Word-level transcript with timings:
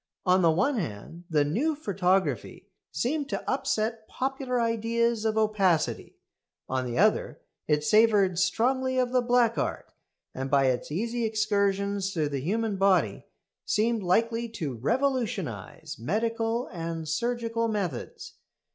On 0.25 0.41
the 0.41 0.49
one 0.49 0.77
hand 0.79 1.25
the 1.29 1.45
"new 1.45 1.75
photography" 1.75 2.67
seemed 2.91 3.29
to 3.29 3.47
upset 3.47 4.07
popular 4.07 4.59
ideas 4.59 5.25
of 5.25 5.37
opacity; 5.37 6.17
on 6.67 6.87
the 6.87 6.97
other 6.97 7.39
it 7.67 7.83
savoured 7.83 8.39
strongly 8.39 8.97
of 8.97 9.11
the 9.11 9.21
black 9.21 9.59
art, 9.59 9.93
and, 10.33 10.49
by 10.49 10.65
its 10.65 10.91
easy 10.91 11.23
excursions 11.23 12.13
through 12.13 12.29
the 12.29 12.41
human 12.41 12.77
body, 12.77 13.25
seemed 13.63 14.01
likely 14.01 14.49
to 14.49 14.73
revolutionise 14.73 15.99
medical 15.99 16.65
and 16.69 17.07
surgical 17.07 17.67
methods. 17.67 18.37